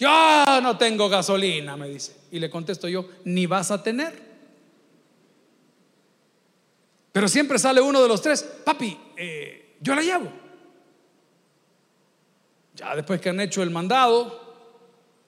[0.00, 2.16] Yo no tengo gasolina, me dice.
[2.30, 4.18] Y le contesto yo, ni vas a tener.
[7.12, 10.32] Pero siempre sale uno de los tres, papi, eh, yo la llevo.
[12.76, 14.54] Ya después que han hecho el mandado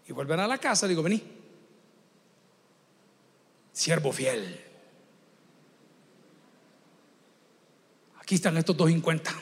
[0.06, 1.22] y vuelven a la casa, digo, vení.
[3.72, 4.58] Siervo fiel.
[8.20, 9.34] Aquí están estos dos cincuenta.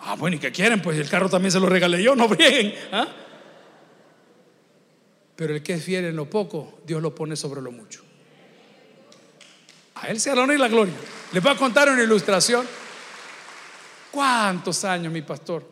[0.00, 0.82] Ah, bueno, ¿y qué quieren?
[0.82, 2.74] Pues el carro también se lo regalé yo, no bien.
[2.90, 3.06] ¿Ah?
[5.40, 8.02] Pero el que es fiel en lo poco, Dios lo pone sobre lo mucho.
[9.94, 10.92] A Él la honra y la gloria.
[11.32, 12.66] Les voy a contar una ilustración.
[14.10, 15.66] ¿Cuántos años mi pastor?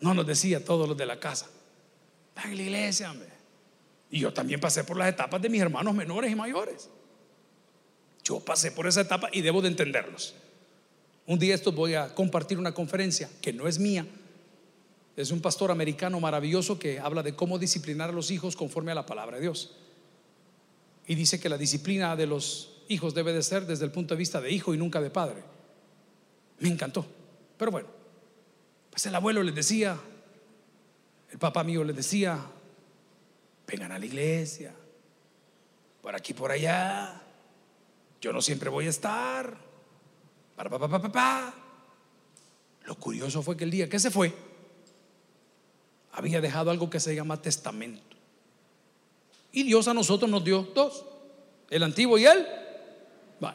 [0.00, 1.48] No nos decía todos los de la casa.
[2.44, 3.30] En la iglesia, hombre.
[4.10, 6.90] Y yo también pasé por las etapas de mis hermanos menores y mayores.
[8.24, 10.34] Yo pasé por esa etapa y debo de entenderlos.
[11.24, 14.06] Un día esto voy a compartir una conferencia que no es mía.
[15.16, 18.96] Es un pastor americano maravilloso que habla de cómo disciplinar a los hijos conforme a
[18.96, 19.72] la palabra de Dios.
[21.06, 24.18] Y dice que la disciplina de los hijos debe de ser desde el punto de
[24.18, 25.44] vista de hijo y nunca de padre.
[26.58, 27.06] Me encantó.
[27.56, 27.88] Pero bueno,
[28.90, 29.98] pues el abuelo les decía,
[31.30, 32.38] el papá mío les decía,
[33.66, 34.74] vengan a la iglesia,
[36.02, 37.22] por aquí, por allá,
[38.20, 39.56] yo no siempre voy a estar,
[40.56, 41.54] pa, pa, pa,
[42.86, 44.32] Lo curioso fue que el día que se fue,
[46.14, 48.16] había dejado algo que se llama testamento.
[49.52, 51.04] Y Dios a nosotros nos dio dos,
[51.70, 52.46] el antiguo y el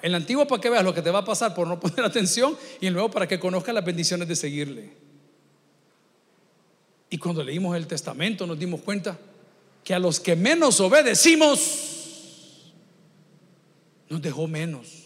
[0.02, 2.58] el antiguo para que veas lo que te va a pasar por no poner atención
[2.80, 4.94] y el nuevo para que conozcas las bendiciones de seguirle.
[7.10, 9.18] Y cuando leímos el testamento nos dimos cuenta
[9.84, 12.74] que a los que menos obedecimos,
[14.10, 15.06] nos dejó menos.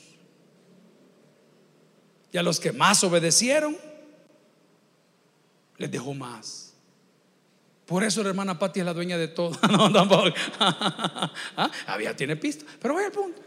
[2.31, 3.77] Y a los que más obedecieron,
[5.77, 6.72] les dejó más.
[7.93, 9.51] Por eso la hermana Patti es la dueña de todo.
[9.71, 10.29] no, tampoco.
[10.59, 11.69] ¿Ah?
[11.85, 12.65] Había tiene pista.
[12.81, 13.39] Pero vaya al punto.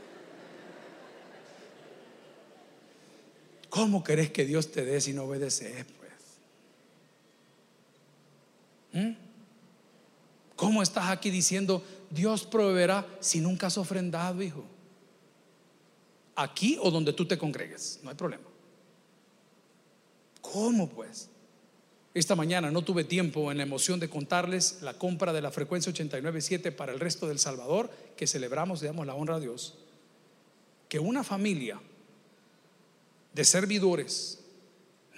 [3.69, 5.85] ¿Cómo querés que Dios te dé si no obedeces?
[5.99, 6.13] Pues?
[8.93, 9.17] ¿Mm?
[10.55, 14.65] ¿Cómo estás aquí diciendo Dios proveerá si nunca has ofrendado, hijo?
[16.37, 18.45] Aquí o donde tú te congregues, no hay problema.
[20.41, 21.31] ¿Cómo pues?
[22.17, 25.93] Esta mañana no tuve tiempo en la emoción de contarles la compra de la frecuencia
[25.93, 29.75] 89.7 para el resto del Salvador, que celebramos, le damos la honra a Dios.
[30.89, 31.79] Que una familia
[33.35, 34.39] de servidores,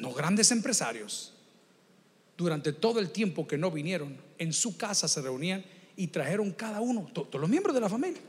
[0.01, 1.35] no grandes empresarios,
[2.37, 6.81] durante todo el tiempo que no vinieron, en su casa se reunían y trajeron cada
[6.81, 8.23] uno, todos los miembros de la familia,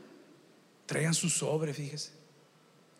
[0.86, 2.19] traían su sobre, fíjese.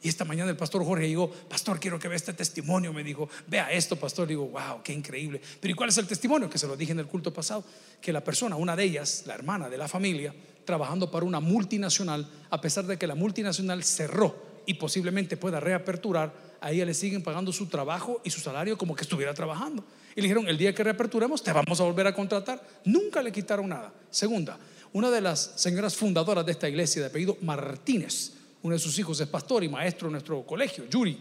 [0.03, 2.93] Y esta mañana el pastor Jorge dijo, pastor, quiero que vea este testimonio.
[2.93, 4.27] Me dijo, vea esto, pastor.
[4.27, 5.41] Digo, wow, qué increíble.
[5.61, 6.49] Pero ¿y cuál es el testimonio?
[6.49, 7.65] Que se lo dije en el culto pasado.
[8.01, 10.35] Que la persona, una de ellas, la hermana de la familia,
[10.65, 16.33] trabajando para una multinacional, a pesar de que la multinacional cerró y posiblemente pueda reaperturar,
[16.61, 19.85] a ella le siguen pagando su trabajo y su salario como que estuviera trabajando.
[20.15, 22.63] Y le dijeron, el día que reaperturemos te vamos a volver a contratar.
[22.85, 23.93] Nunca le quitaron nada.
[24.11, 24.59] Segunda,
[24.93, 29.21] una de las señoras fundadoras de esta iglesia de apellido Martínez, uno de sus hijos
[29.21, 31.19] es pastor y maestro en nuestro colegio, Yuri,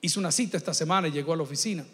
[0.00, 1.84] hizo una cita esta semana y llegó a la oficina.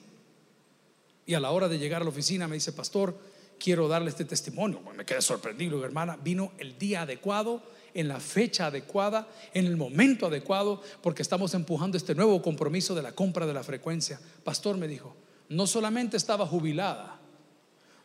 [1.25, 3.19] Y a la hora de llegar a la oficina me dice, pastor,
[3.59, 4.81] quiero darle este testimonio.
[4.97, 7.63] me quedé sorprendido, hermana, vino el día adecuado
[7.95, 13.03] en la fecha adecuada, en el momento adecuado, porque estamos empujando este nuevo compromiso de
[13.03, 14.21] la compra de la frecuencia.
[14.45, 15.17] Pastor me dijo,
[15.49, 17.19] no solamente estaba jubilada,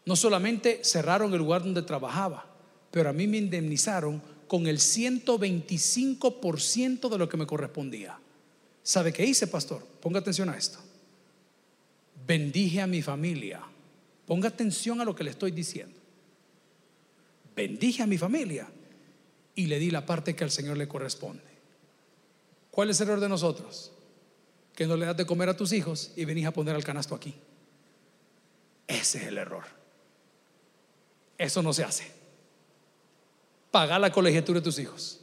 [0.06, 2.45] no solamente cerraron el lugar donde trabajaba,
[2.89, 4.21] pero a mí me indemnizaron
[4.52, 8.20] con el 125% de lo que me correspondía.
[8.84, 9.82] ¿Sabe qué hice, pastor?
[10.02, 10.78] Ponga atención a esto.
[12.28, 13.62] Bendije a mi familia.
[14.28, 15.98] Ponga atención a lo que le estoy diciendo.
[17.56, 18.68] Bendije a mi familia
[19.56, 21.50] y le di la parte que al Señor le corresponde.
[22.72, 23.94] ¿Cuál es el error de nosotros?
[24.76, 27.16] Que no le das de comer a tus hijos y venís a poner al canasto
[27.16, 27.34] aquí.
[28.86, 29.64] Ese es el error.
[31.38, 32.20] Eso no se hace.
[33.71, 35.19] Paga la colegiatura de tus hijos.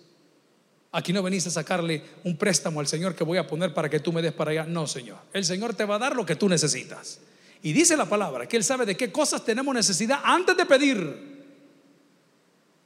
[0.90, 4.00] Aquí no venís a sacarle un préstamo al Señor que voy a poner para que
[4.00, 4.64] tú me des para allá.
[4.64, 5.18] No, Señor.
[5.34, 7.20] El Señor te va a dar lo que tú necesitas.
[7.62, 11.37] Y dice la palabra que Él sabe de qué cosas tenemos necesidad antes de pedir.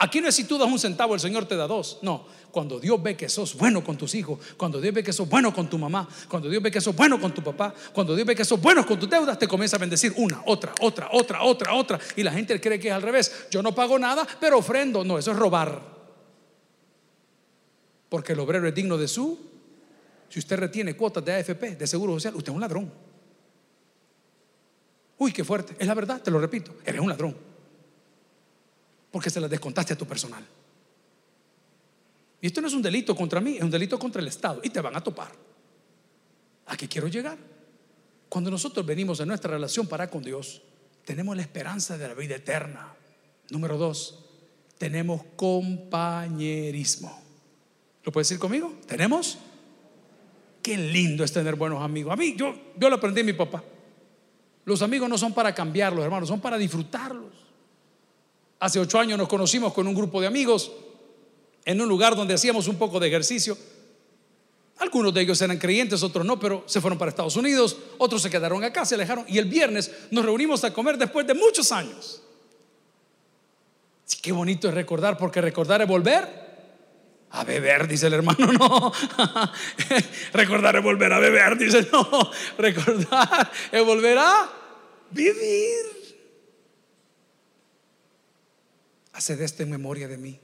[0.03, 2.01] Aquí no es si tú das un centavo, el Señor te da dos.
[2.03, 5.29] No, cuando Dios ve que sos bueno con tus hijos, cuando Dios ve que sos
[5.29, 8.27] bueno con tu mamá, cuando Dios ve que sos bueno con tu papá, cuando Dios
[8.27, 11.45] ve que sos bueno con tus deudas, te comienza a bendecir una, otra, otra, otra,
[11.45, 12.01] otra, otra.
[12.17, 13.47] Y la gente cree que es al revés.
[13.49, 15.05] Yo no pago nada, pero ofrendo.
[15.05, 15.81] No, eso es robar.
[18.09, 19.39] Porque el obrero es digno de su.
[20.29, 22.93] Si usted retiene cuotas de AFP, de Seguro Social, usted es un ladrón.
[25.19, 25.77] Uy, qué fuerte.
[25.79, 26.75] Es la verdad, te lo repito.
[26.85, 27.52] Eres un ladrón
[29.13, 30.45] porque se las descontaste a tu personal.
[32.41, 34.71] Y esto no es un delito contra mí, es un delito contra el Estado y
[34.71, 35.31] te van a topar.
[36.67, 37.39] ¿A qué quiero llegar?
[38.29, 40.63] Cuando nosotros venimos a nuestra relación para con Dios,
[41.05, 42.95] tenemos la esperanza de la vida eterna.
[43.51, 44.25] Número dos,
[44.79, 47.23] tenemos compañerismo.
[48.03, 48.75] ¿Lo puedes decir conmigo?
[48.87, 49.39] ¿Tenemos?
[50.63, 52.13] Qué lindo es tener buenos amigos.
[52.13, 53.63] A mí, yo, yo lo aprendí a mi papá.
[54.65, 57.42] Los amigos no son para cambiarlos, hermanos, son para disfrutarlos.
[58.63, 60.71] Hace ocho años nos conocimos con un grupo de amigos
[61.65, 63.59] en un lugar donde hacíamos un poco de ejercicio.
[64.79, 68.31] Algunos de ellos eran creyentes, otros no, pero se fueron para Estados Unidos, otros se
[68.31, 72.23] quedaron acá, se alejaron y el viernes nos reunimos a comer después de muchos años.
[74.23, 76.29] qué bonito es recordar, porque recordar es volver
[77.31, 78.93] a beber, dice el hermano, no.
[80.33, 82.31] recordar es volver a beber, dice, no.
[82.59, 84.49] Recordar es volver a
[85.11, 86.02] vivir.
[89.13, 90.39] Haced esto en memoria de mí.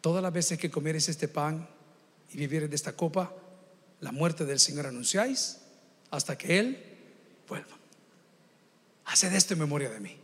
[0.00, 1.66] Todas las veces que comieres este pan
[2.32, 3.32] y vivieres de esta copa,
[4.00, 5.60] la muerte del Señor anunciáis
[6.10, 6.84] hasta que Él
[7.48, 7.76] vuelva.
[9.06, 10.16] Haced esto en memoria de mí.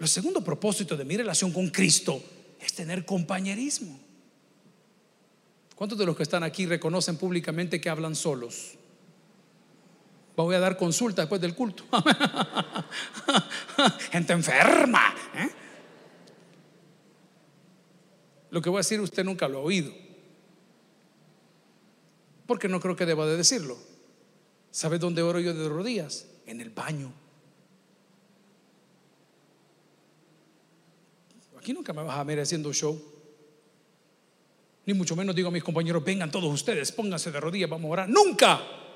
[0.00, 2.22] El segundo propósito de mi relación con Cristo
[2.60, 3.98] es tener compañerismo.
[5.74, 8.77] ¿Cuántos de los que están aquí reconocen públicamente que hablan solos?
[10.44, 11.84] Voy a dar consulta después del culto.
[14.12, 15.12] Gente enferma.
[15.34, 15.50] ¿eh?
[18.50, 19.92] Lo que voy a decir usted nunca lo ha oído.
[22.46, 23.76] Porque no creo que deba de decirlo.
[24.70, 26.28] ¿Sabe dónde oro yo de rodillas?
[26.46, 27.12] En el baño.
[31.58, 32.96] Aquí nunca me vas a ver haciendo show.
[34.86, 37.92] Ni mucho menos digo a mis compañeros, vengan todos ustedes, pónganse de rodillas, vamos a
[37.92, 38.08] orar.
[38.08, 38.87] Nunca.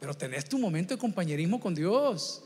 [0.00, 2.42] Pero tenés tu momento de compañerismo con Dios.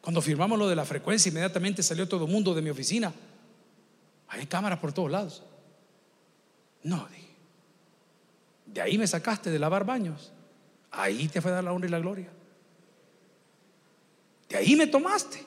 [0.00, 3.12] Cuando firmamos lo de la frecuencia, inmediatamente salió todo el mundo de mi oficina.
[4.28, 5.42] Hay cámaras por todos lados.
[6.82, 7.26] No, dije.
[8.66, 10.32] De ahí me sacaste de lavar baños.
[10.90, 12.28] Ahí te fue a dar la honra y la gloria.
[14.48, 15.44] De ahí me tomaste.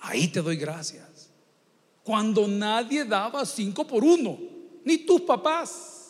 [0.00, 1.30] Ahí te doy gracias.
[2.02, 4.38] Cuando nadie daba cinco por uno,
[4.84, 6.03] ni tus papás.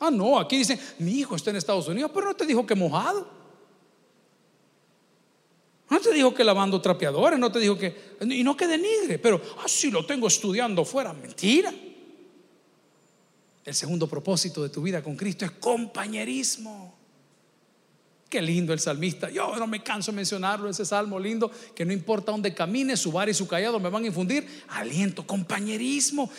[0.00, 2.74] Ah, no, aquí dicen, mi hijo está en Estados Unidos, pero no te dijo que
[2.74, 3.28] mojado.
[5.90, 9.40] No te dijo que lavando trapeadores, no te dijo que, y no que denigre, pero,
[9.58, 11.12] ah, sí, lo tengo estudiando fuera.
[11.12, 11.72] Mentira.
[13.64, 16.99] El segundo propósito de tu vida con Cristo es compañerismo.
[18.30, 19.28] Qué lindo el salmista.
[19.28, 23.10] Yo no me canso de mencionarlo, ese salmo lindo, que no importa dónde camine, su
[23.10, 26.30] bar y su callado me van a infundir aliento, compañerismo.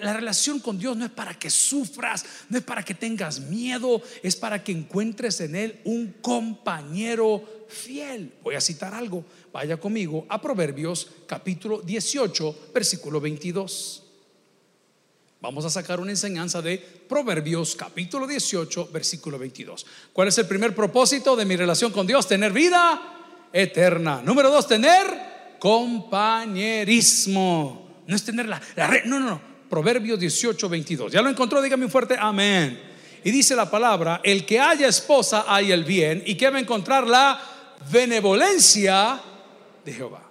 [0.00, 4.00] la relación con Dios no es para que sufras, no es para que tengas miedo,
[4.22, 8.34] es para que encuentres en Él un compañero fiel.
[8.44, 9.24] Voy a citar algo.
[9.52, 14.07] Vaya conmigo a Proverbios capítulo 18, versículo 22.
[15.40, 19.86] Vamos a sacar una enseñanza de Proverbios capítulo 18, versículo 22.
[20.12, 22.26] ¿Cuál es el primer propósito de mi relación con Dios?
[22.26, 24.20] Tener vida eterna.
[24.24, 25.06] Número dos, tener
[25.60, 28.02] compañerismo.
[28.04, 29.40] No es tener la, red, no, no, no.
[29.70, 31.12] Proverbios 18, 22.
[31.12, 31.62] ¿Ya lo encontró?
[31.62, 32.82] Dígame un fuerte amén.
[33.22, 36.60] Y dice la palabra, el que haya esposa hay el bien y que va a
[36.60, 37.40] encontrar la
[37.92, 39.20] benevolencia
[39.84, 40.28] de Jehová.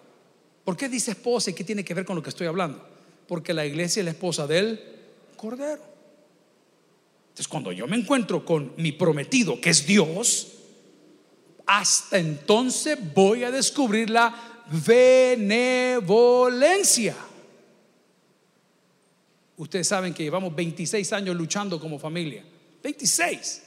[0.65, 2.86] ¿Por qué dice esposa y qué tiene que ver con lo que estoy hablando?
[3.26, 4.97] Porque la iglesia es la esposa de él
[5.38, 5.82] cordero.
[7.30, 10.54] Entonces, cuando yo me encuentro con mi prometido, que es Dios,
[11.67, 17.15] hasta entonces voy a descubrir la benevolencia.
[19.58, 22.43] Ustedes saben que llevamos 26 años luchando como familia.
[22.84, 23.63] 26.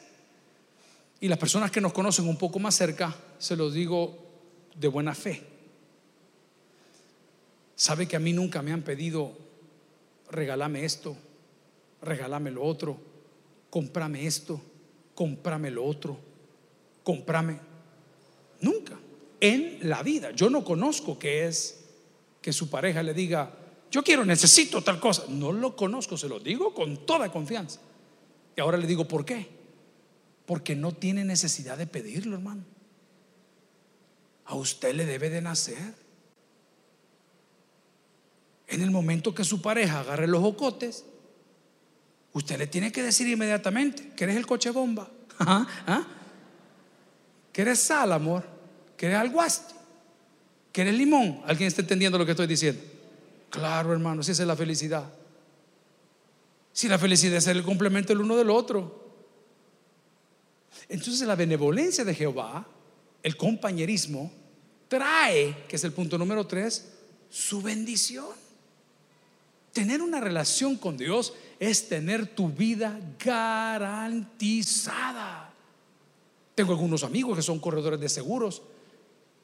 [1.20, 4.18] Y las personas que nos conocen un poco más cerca, se los digo
[4.74, 5.44] de buena fe.
[7.76, 9.38] Sabe que a mí nunca me han pedido,
[10.30, 11.16] regálame esto,
[12.02, 12.96] regálame lo otro,
[13.68, 14.60] comprame esto,
[15.14, 16.18] comprame lo otro,
[17.02, 17.58] comprame.
[18.60, 18.98] Nunca.
[19.40, 20.32] En la vida.
[20.32, 21.84] Yo no conozco que es
[22.42, 23.52] que su pareja le diga,
[23.90, 25.24] yo quiero, necesito tal cosa.
[25.28, 27.80] No lo conozco, se lo digo con toda confianza.
[28.56, 29.48] Y ahora le digo, ¿por qué?
[30.46, 32.64] Porque no tiene necesidad de pedirlo, hermano.
[34.44, 35.94] A usted le debe de nacer.
[38.66, 41.04] En el momento que su pareja agarre los ocotes
[42.32, 45.10] Usted le tiene que decir inmediatamente, ¿quieres el coche bomba?
[45.38, 46.06] ¿Ah?
[47.52, 48.44] ¿Quieres sal, amor?
[48.96, 49.74] ¿Quieres alguaste?
[50.72, 51.42] ¿Quieres limón?
[51.46, 52.80] ¿Alguien está entendiendo lo que estoy diciendo?
[53.50, 55.04] Claro, hermano, si esa es la felicidad.
[56.72, 59.00] Si la felicidad es el complemento el uno del otro.
[60.88, 62.66] Entonces la benevolencia de Jehová,
[63.22, 64.32] el compañerismo,
[64.86, 66.92] trae, que es el punto número tres,
[67.28, 68.26] su bendición.
[69.72, 74.74] Tener una relación con Dios es tener tu vida garantizada.
[76.54, 78.62] Tengo algunos amigos que son corredores de seguros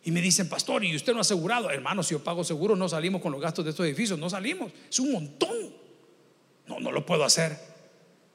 [0.04, 1.70] y me dicen, pastor, ¿y usted no ha asegurado?
[1.70, 4.72] Hermano, si yo pago seguro no salimos con los gastos de estos edificios, no salimos.
[4.88, 5.56] Es un montón.
[6.66, 7.58] No, no lo puedo hacer.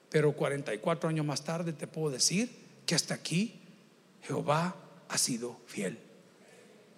[0.09, 2.49] Pero 44 años más tarde te puedo decir
[2.85, 3.61] que hasta aquí
[4.23, 4.75] Jehová
[5.07, 5.97] ha sido fiel.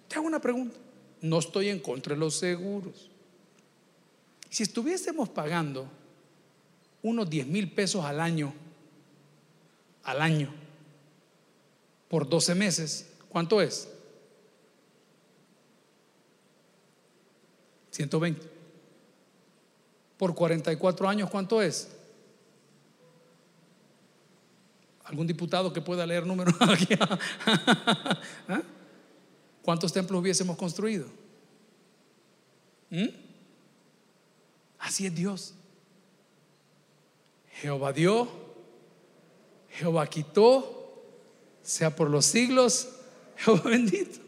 [0.08, 0.78] Te hago una pregunta.
[1.22, 3.12] No estoy en contra de los seguros.
[4.54, 5.88] Si estuviésemos pagando
[7.02, 8.54] unos 10 mil pesos al año,
[10.04, 10.54] al año,
[12.08, 13.90] por 12 meses, ¿cuánto es?
[17.90, 18.48] 120.
[20.18, 21.90] Por 44 años, ¿cuánto es?
[25.06, 26.94] ¿Algún diputado que pueda leer números aquí?
[28.48, 28.62] ¿Ah?
[29.64, 31.08] ¿Cuántos templos hubiésemos construido?
[32.92, 33.23] ¿Mm?
[34.84, 35.56] Así es Dios.
[37.62, 38.28] Jehová dio,
[39.70, 41.06] Jehová quitó,
[41.62, 42.90] sea por los siglos,
[43.38, 44.20] Jehová bendito.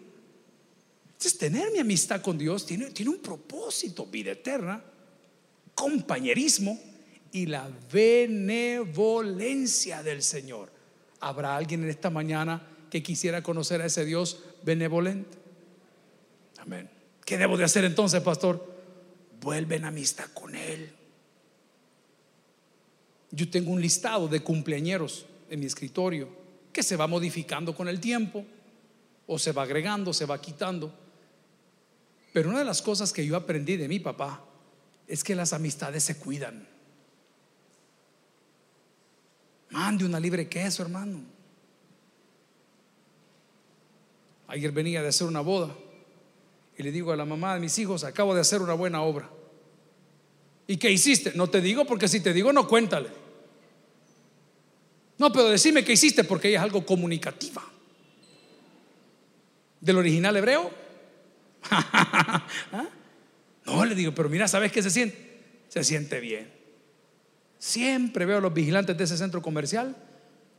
[1.07, 4.81] Entonces, tener mi amistad con Dios tiene, tiene un propósito, vida eterna,
[5.73, 6.79] compañerismo
[7.33, 10.71] y la benevolencia del Señor.
[11.19, 15.37] ¿Habrá alguien en esta mañana que quisiera conocer a ese Dios benevolente?
[16.59, 16.89] Amén.
[17.25, 18.74] ¿Qué debo de hacer entonces, pastor?
[19.45, 20.91] Vuelven amistad con Él.
[23.29, 26.27] Yo tengo un listado de cumpleañeros en mi escritorio
[26.73, 28.43] que se va modificando con el tiempo,
[29.27, 30.91] o se va agregando, se va quitando.
[32.33, 34.43] Pero una de las cosas que yo aprendí de mi papá
[35.07, 36.67] es que las amistades se cuidan.
[39.69, 41.21] Mande una libre queso, hermano.
[44.47, 45.84] Ayer venía de hacer una boda
[46.77, 49.29] y le digo a la mamá de mis hijos, acabo de hacer una buena obra.
[50.67, 51.31] ¿Y qué hiciste?
[51.35, 53.09] No te digo porque si te digo no cuéntale.
[55.17, 57.63] No, pero decime qué hiciste porque ella es algo comunicativa.
[59.79, 60.71] Del original hebreo.
[61.71, 62.41] ¿Ah?
[63.65, 65.63] No, le digo, pero mira, ¿sabes qué se siente?
[65.69, 66.51] Se siente bien.
[67.57, 69.95] Siempre veo a los vigilantes de ese centro comercial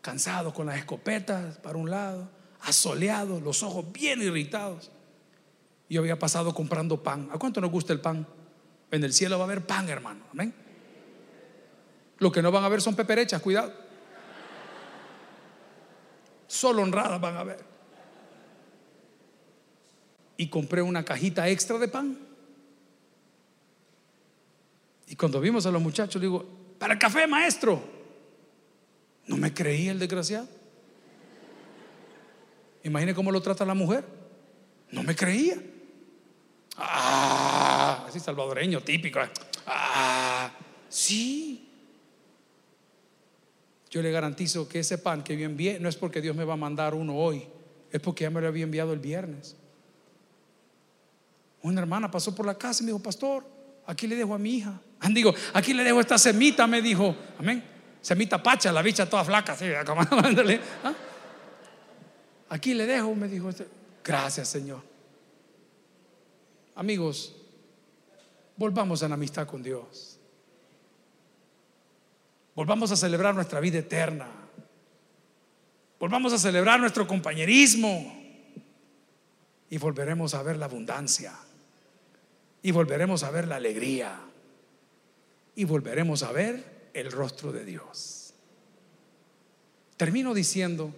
[0.01, 4.91] cansados con las escopetas para un lado, asoleados, los ojos bien irritados.
[5.89, 7.29] Yo había pasado comprando pan.
[7.33, 8.27] ¿A cuánto nos gusta el pan?
[8.91, 10.25] En el cielo va a haber pan, hermano.
[10.33, 10.53] Amén.
[12.19, 13.73] Lo que no van a ver son peperechas, cuidado.
[16.47, 17.65] Solo honradas van a ver.
[20.37, 22.19] Y compré una cajita extra de pan.
[25.09, 26.45] Y cuando vimos a los muchachos, digo,
[26.79, 27.83] para el café, maestro.
[29.27, 30.49] No me creía el desgraciado.
[32.85, 34.05] Imagine cómo lo trata la mujer.
[34.91, 35.57] No me creía.
[36.79, 39.21] Ah, así salvadoreño, típico.
[39.67, 40.51] Ah,
[40.89, 41.69] sí.
[43.91, 46.55] Yo le garantizo que ese pan que yo envié no es porque Dios me va
[46.55, 47.47] a mandar uno hoy,
[47.91, 49.57] es porque ya me lo había enviado el viernes.
[51.63, 53.45] Una hermana pasó por la casa y me dijo, pastor,
[53.87, 54.81] aquí le dejo a mi hija.
[55.01, 57.63] Ah, digo, aquí le dejo esta semita, me dijo, amén.
[58.03, 59.65] Semita pacha, la bicha toda flaca, así,
[60.85, 60.95] ¿ah?
[62.49, 63.51] Aquí le dejo, me dijo,
[64.05, 64.96] gracias Señor.
[66.77, 67.35] Amigos,
[68.57, 70.19] volvamos a la amistad con Dios.
[72.55, 74.29] Volvamos a celebrar nuestra vida eterna.
[75.99, 78.15] Volvamos a celebrar nuestro compañerismo.
[79.71, 81.33] Y volveremos a ver la abundancia.
[82.63, 84.21] Y volveremos a ver la alegría.
[85.55, 88.35] Y volveremos a ver el rostro de Dios.
[89.97, 90.95] Termino diciendo,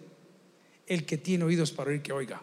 [0.89, 2.43] el que tiene oídos para oír que oiga.